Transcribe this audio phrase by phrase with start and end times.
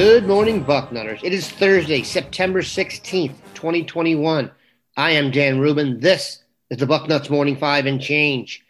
[0.00, 1.24] Good morning, Bucknutters.
[1.24, 4.48] It is Thursday, September 16th, 2021.
[4.96, 5.98] I am Dan Rubin.
[5.98, 8.64] This is the Bucknuts Morning Five and Change.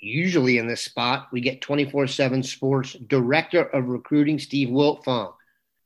[0.00, 5.32] Usually in this spot, we get 24 7 Sports Director of Recruiting, Steve Wiltfong.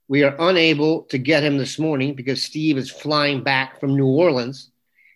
[0.08, 4.08] We are unable to get him this morning because Steve is flying back from New
[4.08, 4.72] Orleans.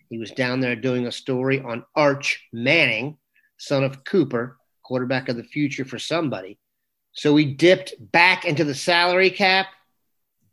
[0.09, 3.17] He was down there doing a story on Arch Manning,
[3.57, 6.59] son of Cooper, quarterback of the future for somebody.
[7.15, 9.67] So we dipped back into the salary cap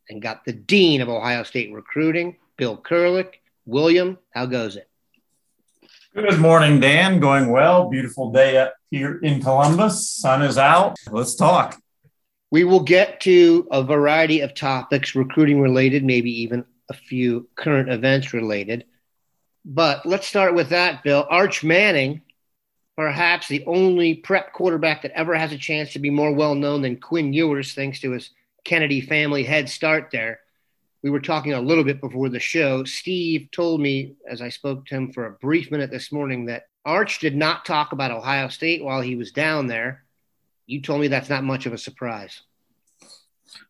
[0.09, 3.35] and got the dean of Ohio State recruiting, Bill Kurelic.
[3.67, 4.89] William, how goes it?
[6.15, 7.19] Good morning, Dan.
[7.19, 7.91] Going well.
[7.91, 10.09] Beautiful day up here in Columbus.
[10.09, 10.97] Sun is out.
[11.11, 11.81] Let's talk.
[12.53, 17.91] We will get to a variety of topics, recruiting related, maybe even a few current
[17.91, 18.85] events related.
[19.65, 21.27] But let's start with that, Bill.
[21.29, 22.23] Arch Manning
[22.97, 26.83] perhaps the only prep quarterback that ever has a chance to be more well known
[26.83, 28.31] than Quinn Ewers, thanks to his
[28.65, 30.41] Kennedy family head start there.
[31.03, 32.85] We were talking a little bit before the show.
[32.85, 36.67] Steve told me, as I spoke to him for a brief minute this morning, that
[36.85, 40.05] Arch did not talk about Ohio State while he was down there.
[40.67, 42.43] You told me that's not much of a surprise.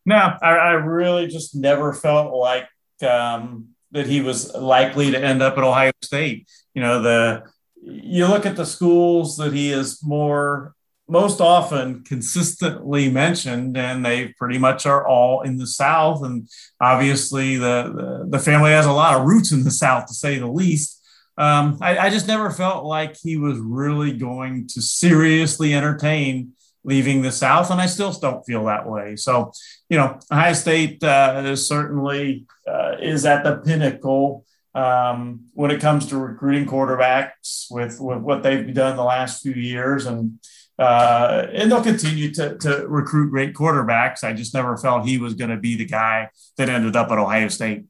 [0.05, 2.67] No, I, I really just never felt like
[3.01, 6.47] um, that he was likely to end up at Ohio State.
[6.73, 7.43] You know, the
[7.85, 10.75] you look at the schools that he is more
[11.07, 16.23] most often consistently mentioned, and they pretty much are all in the South.
[16.23, 16.47] And
[16.79, 20.39] obviously, the, the, the family has a lot of roots in the South, to say
[20.39, 21.01] the least.
[21.37, 27.23] Um, I, I, just never felt like he was really going to seriously entertain leaving
[27.23, 29.15] the South, and I still don't feel that way.
[29.15, 29.51] So,
[29.89, 34.45] you know, Ohio State uh, certainly uh, is at the pinnacle
[34.75, 39.53] um, when it comes to recruiting quarterbacks with, with what they've done the last few
[39.53, 40.05] years.
[40.05, 40.39] And,
[40.79, 44.23] uh, and they'll continue to, to recruit great quarterbacks.
[44.23, 47.17] I just never felt he was going to be the guy that ended up at
[47.17, 47.85] Ohio State.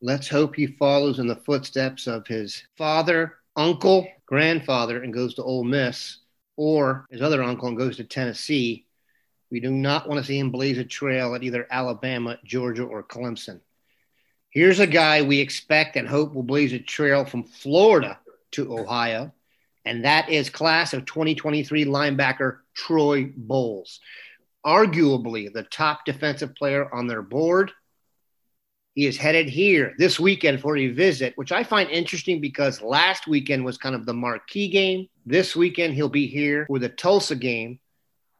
[0.00, 5.44] Let's hope he follows in the footsteps of his father, uncle, grandfather, and goes to
[5.44, 6.18] Ole Miss,
[6.56, 8.86] or his other uncle and goes to Tennessee.
[9.52, 13.04] We do not want to see him blaze a trail at either Alabama, Georgia, or
[13.04, 13.60] Clemson.
[14.52, 18.18] Here's a guy we expect and hope will blaze a trail from Florida
[18.50, 19.32] to Ohio,
[19.86, 23.98] and that is class of 2023 linebacker Troy Bowles.
[24.64, 27.72] Arguably the top defensive player on their board.
[28.94, 33.26] He is headed here this weekend for a visit, which I find interesting because last
[33.26, 35.08] weekend was kind of the marquee game.
[35.24, 37.80] This weekend, he'll be here for the Tulsa game.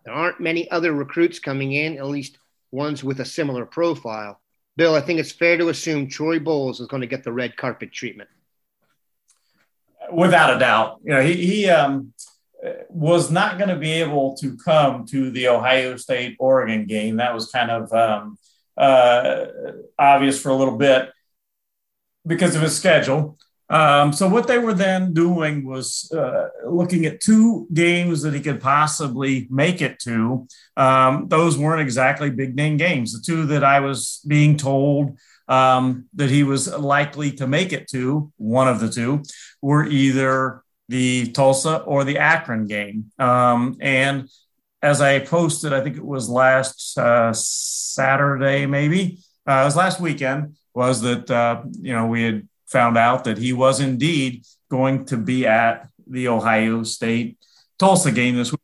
[0.04, 2.36] There aren't many other recruits coming in, at least
[2.70, 4.41] ones with a similar profile.
[4.76, 7.56] Bill, I think it's fair to assume Troy Bowles is going to get the red
[7.56, 8.30] carpet treatment.
[10.10, 11.00] Without a doubt.
[11.04, 12.12] You know, he, he um,
[12.88, 17.16] was not going to be able to come to the Ohio State Oregon game.
[17.16, 18.38] That was kind of um,
[18.76, 19.46] uh,
[19.98, 21.10] obvious for a little bit
[22.26, 23.38] because of his schedule.
[23.72, 28.40] Um, so what they were then doing was uh, looking at two games that he
[28.40, 30.46] could possibly make it to.
[30.76, 33.14] Um, those weren't exactly big name games.
[33.14, 35.18] The two that I was being told
[35.48, 39.22] um, that he was likely to make it to, one of the two,
[39.62, 43.10] were either the Tulsa or the Akron game.
[43.18, 44.28] Um, and
[44.82, 49.98] as I posted, I think it was last uh, Saturday, maybe uh, it was last
[49.98, 55.04] weekend, was that uh, you know we had found out that he was indeed going
[55.06, 57.38] to be at the Ohio State
[57.78, 58.60] Tulsa game this week.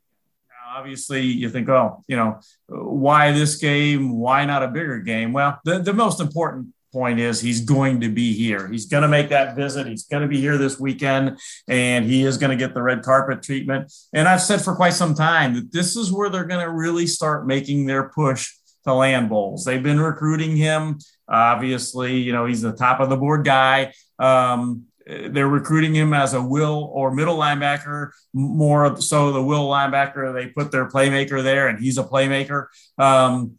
[0.49, 4.17] Now, obviously, you think, oh, you know, why this game?
[4.17, 5.33] Why not a bigger game?
[5.33, 8.67] Well, the, the most important point is he's going to be here.
[8.67, 9.87] He's going to make that visit.
[9.87, 13.03] He's going to be here this weekend and he is going to get the red
[13.03, 13.93] carpet treatment.
[14.13, 17.05] And I've said for quite some time that this is where they're going to really
[17.05, 18.51] start making their push
[18.89, 19.63] to land Bowles.
[19.63, 20.99] They've been recruiting him
[21.29, 23.93] Obviously, you know, he's the top of the board guy.
[24.17, 30.33] Um, they're recruiting him as a will or middle linebacker, more so the will linebacker.
[30.33, 32.67] They put their playmaker there, and he's a playmaker.
[32.97, 33.55] Um,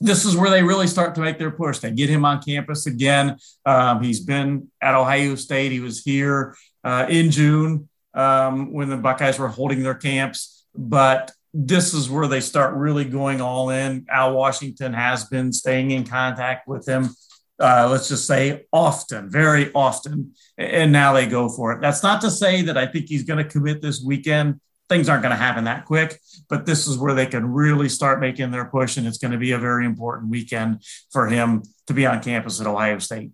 [0.00, 1.78] this is where they really start to make their push.
[1.78, 3.38] They get him on campus again.
[3.64, 5.72] Um, he's been at Ohio State.
[5.72, 6.54] He was here
[6.84, 12.26] uh, in June um, when the Buckeyes were holding their camps, but this is where
[12.26, 14.06] they start really going all in.
[14.10, 17.10] Al Washington has been staying in contact with him
[17.58, 21.80] uh, let's just say often, very often, and now they go for it.
[21.80, 24.60] That's not to say that I think he's going to commit this weekend.
[24.88, 28.20] Things aren't going to happen that quick, but this is where they can really start
[28.20, 31.94] making their push, and it's going to be a very important weekend for him to
[31.94, 33.30] be on campus at Ohio State.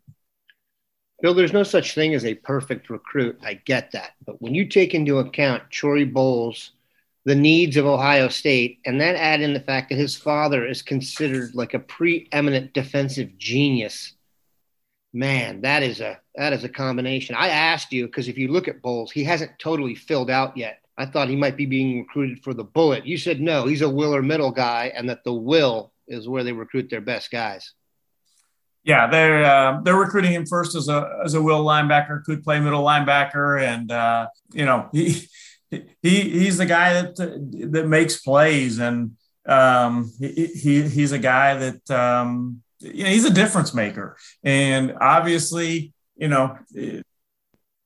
[1.21, 3.39] Bill, there's no such thing as a perfect recruit.
[3.43, 4.13] I get that.
[4.25, 6.73] But when you take into account Troy Bowles,
[7.25, 10.83] the needs of Ohio State, and then add in the fact that his father is
[10.83, 14.15] considered like a preeminent defensive genius.
[15.13, 17.37] Man, that is a that is a combination.
[17.37, 20.81] I asked you because if you look at Bowles, he hasn't totally filled out yet.
[20.97, 23.07] I thought he might be being recruited for the bullet.
[23.07, 26.45] You said no, he's a will or middle guy, and that the will is where
[26.45, 27.73] they recruit their best guys.
[28.85, 32.59] Yeah, they're uh, they're recruiting him first as a as a will linebacker, could play
[32.59, 35.29] middle linebacker, and uh, you know he
[36.03, 37.17] he he's the guy that
[37.73, 39.13] that makes plays, and
[39.47, 44.95] um, he, he he's a guy that um, you know he's a difference maker, and
[45.01, 47.03] obviously you know the,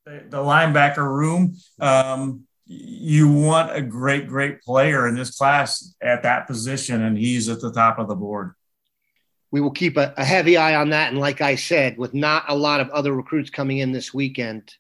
[0.07, 1.57] linebacker room.
[1.81, 7.49] Um, you want a great, great player in this class at that position, and he's
[7.49, 8.55] at the top of the board.
[9.53, 11.11] We will keep a, a heavy eye on that.
[11.11, 14.75] And like I said, with not a lot of other recruits coming in this weekend,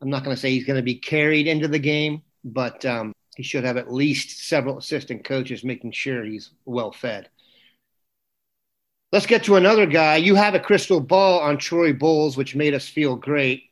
[0.00, 3.12] I'm not going to say he's going to be carried into the game, but um,
[3.36, 7.28] he should have at least several assistant coaches making sure he's well fed.
[9.10, 10.16] Let's get to another guy.
[10.16, 13.70] You have a crystal ball on Troy Bowles, which made us feel great.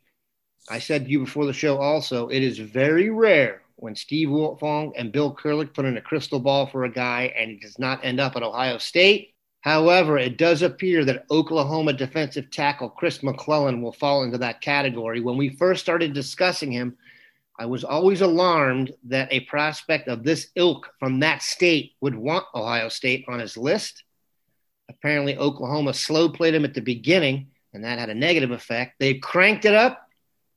[0.70, 4.92] I said to you before the show also, it is very rare when Steve Wiltfong
[4.96, 8.04] and Bill Kurelic put in a crystal ball for a guy and he does not
[8.04, 9.34] end up at Ohio State.
[9.60, 15.20] However, it does appear that Oklahoma defensive tackle Chris McClellan will fall into that category.
[15.20, 16.96] When we first started discussing him,
[17.58, 22.44] I was always alarmed that a prospect of this ilk from that state would want
[22.54, 24.04] Ohio State on his list.
[24.88, 28.96] Apparently, Oklahoma slow played him at the beginning, and that had a negative effect.
[28.98, 30.06] They cranked it up,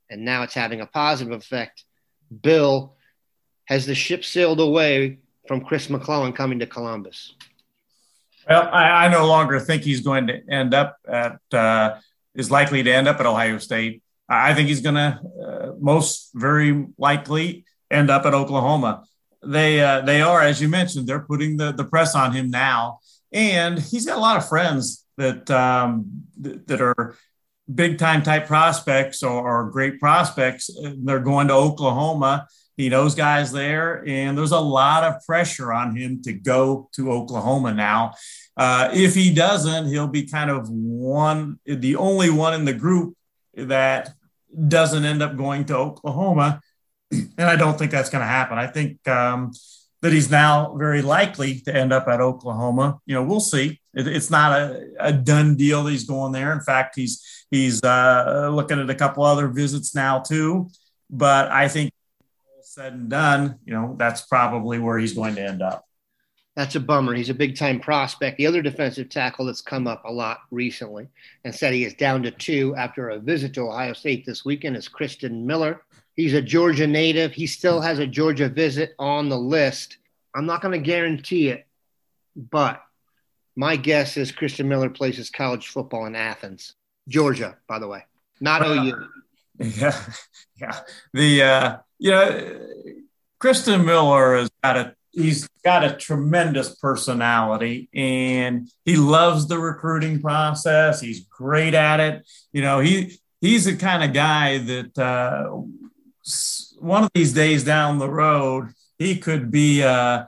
[0.09, 1.85] and now it's having a positive effect.
[2.41, 2.95] Bill,
[3.65, 7.35] has the ship sailed away from Chris McClellan coming to Columbus?
[8.47, 11.97] Well, I, I no longer think he's going to end up at, uh,
[12.33, 14.01] is likely to end up at Ohio State.
[14.29, 19.03] I think he's going to uh, most very likely end up at Oklahoma.
[19.43, 22.99] They uh, they are, as you mentioned, they're putting the, the press on him now,
[23.31, 27.15] and he's got a lot of friends that um, th- that are
[27.73, 30.69] big time type prospects or, or great prospects.
[30.97, 32.47] They're going to Oklahoma.
[32.75, 37.11] He knows guys there, and there's a lot of pressure on him to go to
[37.11, 38.13] Oklahoma now.
[38.55, 43.15] Uh, if he doesn't, he'll be kind of one, the only one in the group
[43.53, 44.13] that
[44.67, 46.61] doesn't end up going to Oklahoma.
[47.11, 48.59] And I don't think that's going to happen.
[48.59, 49.51] I think um,
[50.01, 52.99] that he's now very likely to end up at Oklahoma.
[53.07, 53.81] You know, we'll see.
[53.95, 56.53] It, it's not a, a, done deal that he's going there.
[56.53, 60.69] In fact, he's he's uh, looking at a couple other visits now too.
[61.09, 61.91] But I think
[62.55, 65.88] all said and done, you know, that's probably where he's going to end up.
[66.59, 67.15] That's a bummer.
[67.15, 68.37] He's a big time prospect.
[68.37, 71.07] The other defensive tackle that's come up a lot recently
[71.45, 74.75] and said he is down to two after a visit to Ohio State this weekend
[74.75, 75.81] is Christen Miller.
[76.17, 77.31] He's a Georgia native.
[77.31, 79.99] He still has a Georgia visit on the list.
[80.35, 81.65] I'm not going to guarantee it,
[82.35, 82.83] but
[83.55, 86.75] my guess is Christen Miller plays his college football in Athens,
[87.07, 88.03] Georgia, by the way,
[88.41, 89.07] not uh, OU.
[89.77, 89.95] Yeah,
[90.59, 90.79] yeah.
[91.13, 92.67] The uh, you know,
[93.39, 100.21] Christen Miller has got a he's got a tremendous personality and he loves the recruiting
[100.21, 101.01] process.
[101.01, 102.27] He's great at it.
[102.51, 105.49] You know, he he's the kind of guy that uh,
[106.79, 110.25] one of these days down the road he could be uh,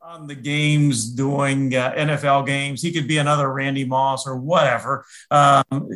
[0.00, 2.82] on the games doing uh, NFL games.
[2.82, 5.04] He could be another Randy Moss or whatever.
[5.30, 5.88] Um,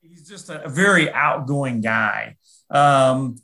[0.00, 2.36] he's just a, very outgoing guy.
[2.70, 3.40] Um,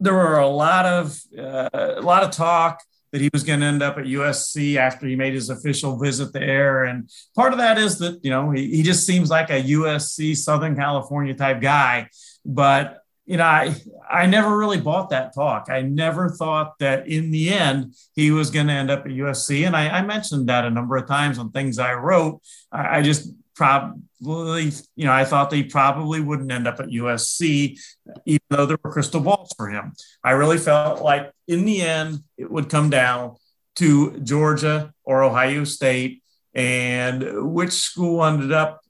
[0.00, 3.66] there were a lot of uh, a lot of talk that he was going to
[3.66, 7.78] end up at USC after he made his official visit there, and part of that
[7.78, 12.08] is that you know he, he just seems like a USC Southern California type guy,
[12.44, 13.76] but you know, I,
[14.10, 15.66] I never really bought that talk.
[15.68, 19.66] I never thought that in the end he was going to end up at USC.
[19.66, 22.40] And I, I, mentioned that a number of times on things I wrote.
[22.72, 27.78] I, I just probably, you know, I thought they probably wouldn't end up at USC,
[28.24, 29.92] even though there were crystal balls for him.
[30.22, 33.34] I really felt like in the end it would come down
[33.76, 36.22] to Georgia or Ohio State.
[36.54, 38.80] And which school ended up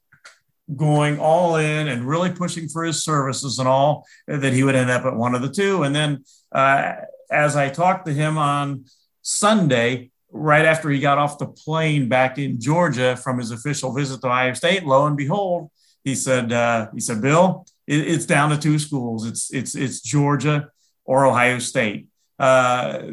[0.75, 4.89] going all in and really pushing for his services and all that he would end
[4.89, 5.83] up at one of the two.
[5.83, 6.93] And then uh,
[7.29, 8.85] as I talked to him on
[9.23, 14.21] Sunday, right after he got off the plane back in Georgia from his official visit
[14.21, 15.69] to Ohio State, lo and behold,
[16.03, 19.25] he said, uh, he said, Bill, it, it's down to two schools.
[19.25, 20.69] It's it's it's Georgia
[21.03, 22.07] or Ohio State.
[22.37, 23.11] Uh,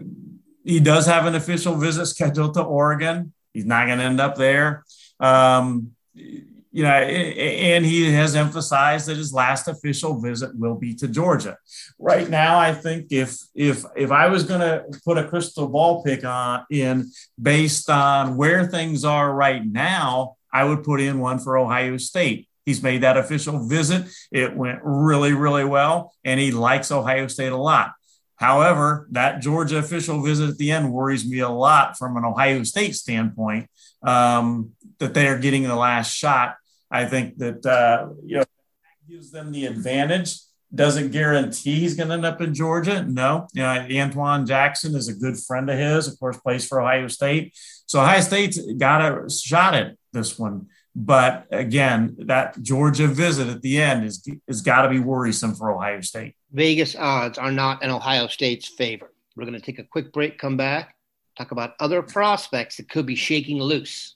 [0.64, 3.32] he does have an official visit scheduled to Oregon.
[3.52, 4.84] He's not going to end up there.
[5.18, 5.92] Um,
[6.76, 11.56] you know, and he has emphasized that his last official visit will be to Georgia.
[11.98, 16.02] Right now, I think if if if I was going to put a crystal ball
[16.02, 21.38] pick on in based on where things are right now, I would put in one
[21.38, 22.46] for Ohio State.
[22.66, 24.04] He's made that official visit.
[24.30, 27.92] It went really, really well, and he likes Ohio State a lot.
[28.34, 32.64] However, that Georgia official visit at the end worries me a lot from an Ohio
[32.64, 33.70] State standpoint
[34.02, 36.56] um, that they are getting the last shot
[36.90, 38.44] I think that uh, you know
[39.08, 40.38] gives them the advantage.
[40.74, 43.04] Doesn't guarantee he's going to end up in Georgia.
[43.04, 46.08] No, you know, Antwuan Jackson is a good friend of his.
[46.08, 47.56] Of course, plays for Ohio State.
[47.86, 50.66] So Ohio State's got a shot at this one.
[50.98, 55.70] But again, that Georgia visit at the end is is got to be worrisome for
[55.70, 56.34] Ohio State.
[56.52, 59.12] Vegas odds are not in Ohio State's favor.
[59.36, 60.96] We're going to take a quick break, come back,
[61.36, 64.15] talk about other prospects that could be shaking loose.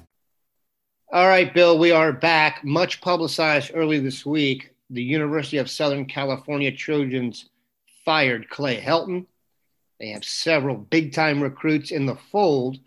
[1.13, 2.63] All right, Bill, we are back.
[2.63, 4.73] Much publicized early this week.
[4.91, 7.49] The University of Southern California Trojans
[8.05, 9.25] fired Clay Helton.
[9.99, 12.79] They have several big time recruits in the fold.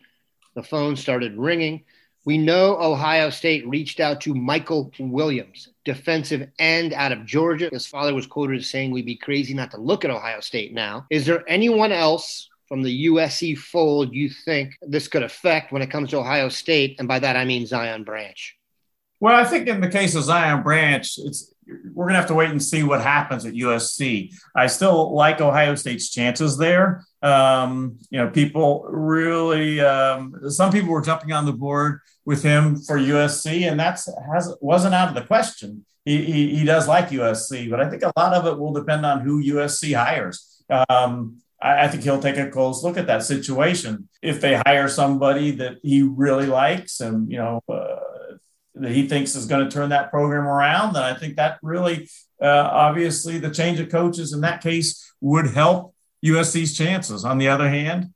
[0.55, 1.85] The phone started ringing.
[2.25, 7.69] We know Ohio State reached out to Mykel Williams, defensive end out of Georgia.
[7.71, 10.73] His father was quoted as saying, We'd be crazy not to look at Ohio State
[10.73, 11.05] now.
[11.11, 15.93] Is there anyone else from the USC fold you think this could affect when it
[15.93, 16.97] comes to Ohio State?
[16.99, 18.57] And by that, I mean Zion Branch.
[19.21, 21.55] Well, I think in the case of Zion Branch, it's
[21.93, 24.35] we're going to have to wait and see what happens at USC.
[24.57, 27.05] I still like Ohio State's chances there.
[27.23, 32.75] Um, you know, people really, um, some people were jumping on the board with him
[32.81, 35.87] for USC, and that's has wasn't out of the question.
[36.05, 39.07] He, he, he does like USC, but I think a lot of it will depend
[39.07, 40.65] on who USC hires.
[40.89, 44.09] Um, I, I think he'll take a close look at that situation.
[44.23, 48.37] If they hire somebody that he really likes and, you know, uh,
[48.77, 52.09] that he thinks is going to turn that program around, then I think that really,
[52.41, 55.95] uh, obviously, the change of coaches in that case would help
[56.25, 57.25] USC's chances.
[57.25, 58.13] On the other hand,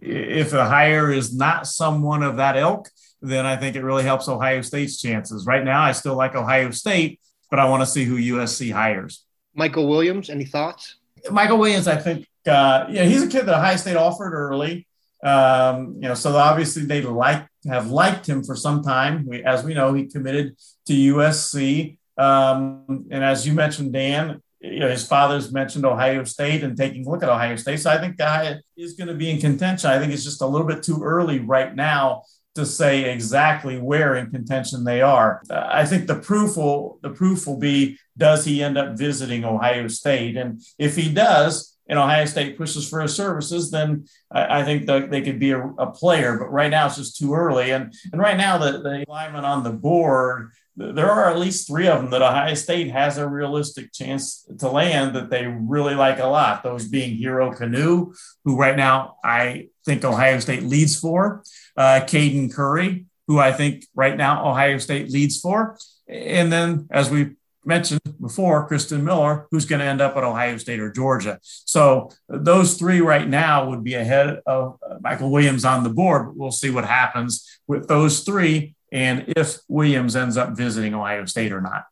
[0.00, 2.88] if a hire is not someone of that ilk,
[3.20, 5.46] then I think it really helps Ohio State's chances.
[5.46, 7.20] Right now, I still like Ohio State,
[7.50, 9.24] but I want to see who USC hires.
[9.58, 10.96] Mykel Williams, any thoughts?
[11.26, 14.86] Mykel Williams, I think uh, yeah, he's a kid that Ohio State offered early.
[15.22, 19.26] Um, you know, so obviously they like have liked him for some time.
[19.26, 21.98] We, as we know, he committed to USC.
[22.16, 27.06] Um, and as you mentioned, Dan, you know, his father's mentioned Ohio State and taking
[27.06, 27.80] a look at Ohio State.
[27.80, 29.90] So I think guy is going to be in contention.
[29.90, 32.22] I think it's just a little bit too early right now
[32.60, 35.42] to say exactly where in contention they are.
[35.50, 39.88] I think the proof will the proof will be does he end up visiting Ohio
[39.88, 44.64] State, and if he does, and Ohio State pushes for his services, then I, I
[44.64, 46.38] think that they could be a, a, player.
[46.38, 47.72] But right now it's just too early.
[47.72, 51.86] And and right now the, the linemen on the board, there are at least three
[51.86, 56.18] of them that Ohio State has a realistic chance to land that they really like
[56.18, 56.62] a lot.
[56.62, 61.42] Those being Hero Kanu, who right now I think Ohio State leads for,
[61.76, 65.76] uh, Caden Curry, who I think right now Ohio State leads for.
[66.08, 67.32] And then, as we
[67.64, 71.38] mentioned before, Christen Miller, who's going to end up at Ohio State or Georgia.
[71.42, 76.26] So those three right now would be ahead of uh, Mykel Williams on the board,
[76.26, 81.24] but we'll see what happens with those three and if Williams ends up visiting Ohio
[81.24, 81.84] State or not.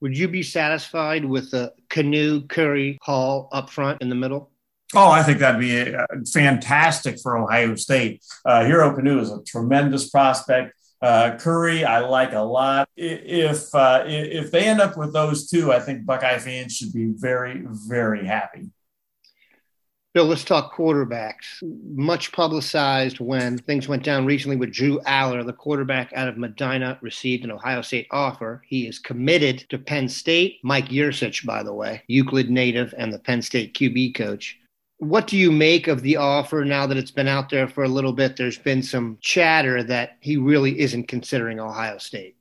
[0.00, 4.50] Would you be satisfied with a Kanu, Curry Hall up front in the middle?
[4.94, 8.22] Oh, I think that'd be uh, fantastic for Ohio State.
[8.44, 10.74] Uh, Hero Kanu is a tremendous prospect.
[11.00, 12.88] Uh, Curry, I like a lot.
[12.96, 17.06] If uh, if they end up with those two, I think Buckeye fans should be
[17.06, 18.70] very, very happy.
[20.14, 21.62] Bill, let's talk quarterbacks.
[21.62, 26.98] Much publicized when things went down recently with Drew Allar, the quarterback out of Medina,
[27.00, 28.62] received an Ohio State offer.
[28.68, 30.58] He is committed to Penn State.
[30.62, 34.58] Mike Yurcich, by the way, Euclid native and the Penn State QB coach.
[34.98, 37.88] What do you make of the offer now that it's been out there for a
[37.88, 38.36] little bit?
[38.36, 42.36] There's been some chatter that he really isn't considering Ohio State.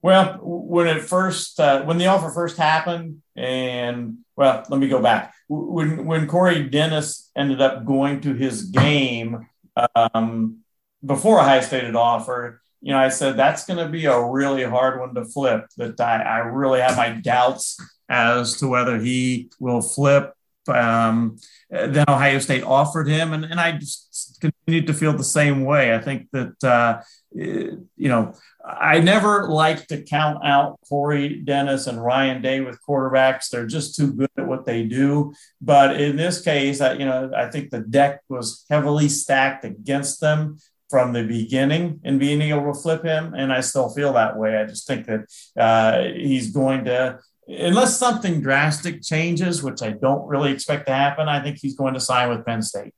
[0.00, 5.02] Well, when it first, uh, when the offer first happened, and well, let me go
[5.02, 5.34] back.
[5.48, 9.46] When when Corey Dennis ended up going to his game
[9.94, 10.58] um,
[11.04, 14.64] before Ohio State had offered, you know, I said that's going to be a really
[14.64, 15.66] hard one to flip.
[15.76, 20.32] That I, I really have my doubts as to whether he will flip.
[20.68, 21.38] Um,
[21.70, 25.94] then Ohio State offered him, and, and I just continued to feel the same way.
[25.94, 27.02] I think that uh,
[27.36, 33.48] you know I never like to count out Corey Dennis and Ryan Day with quarterbacks.
[33.48, 35.32] They're just too good at what they do.
[35.60, 40.20] But in this case, I, you know, I think the deck was heavily stacked against
[40.20, 40.58] them
[40.90, 43.34] from the beginning in being able to flip him.
[43.34, 44.56] And I still feel that way.
[44.56, 45.26] I just think that
[45.56, 51.28] uh, he's going to, unless something drastic changes, which I don't really expect to happen,
[51.28, 52.94] I think he's going to sign with Penn State.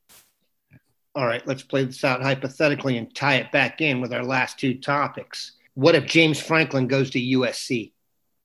[1.18, 4.56] All right, let's play this out hypothetically and tie it back in with our last
[4.56, 5.50] two topics.
[5.74, 7.90] What if James Franklin goes to USC?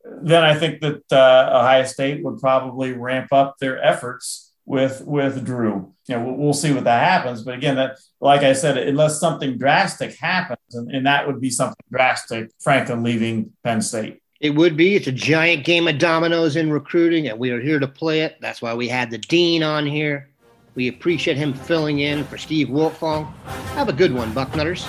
[0.04, 5.46] Then I think that uh, Ohio State would probably ramp up their efforts with with
[5.46, 5.94] Drew.
[6.08, 7.44] You know, we'll, we'll, see what that happens.
[7.44, 11.52] But again, that like I said, unless something drastic happens, and, and that would be
[11.52, 14.24] something drastic, Franklin leaving Penn State.
[14.42, 14.96] It would be.
[14.96, 18.38] It's a giant game of dominoes in recruiting, and we are here to play it.
[18.42, 20.33] That's why we had the dean on here.
[20.76, 23.32] We appreciate him filling in for Steve Wiltfong.
[23.76, 24.88] Have a good one, Bucknutters.